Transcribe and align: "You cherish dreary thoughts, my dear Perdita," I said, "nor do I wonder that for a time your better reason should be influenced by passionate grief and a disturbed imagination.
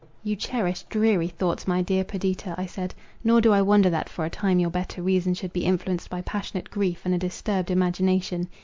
"You 0.23 0.35
cherish 0.35 0.81
dreary 0.89 1.27
thoughts, 1.27 1.67
my 1.67 1.83
dear 1.83 2.03
Perdita," 2.03 2.55
I 2.57 2.65
said, 2.65 2.95
"nor 3.23 3.39
do 3.39 3.53
I 3.53 3.61
wonder 3.61 3.87
that 3.91 4.09
for 4.09 4.25
a 4.25 4.31
time 4.31 4.57
your 4.57 4.71
better 4.71 4.99
reason 5.03 5.35
should 5.35 5.53
be 5.53 5.63
influenced 5.63 6.09
by 6.09 6.21
passionate 6.21 6.71
grief 6.71 7.01
and 7.05 7.13
a 7.13 7.19
disturbed 7.19 7.69
imagination. 7.69 8.47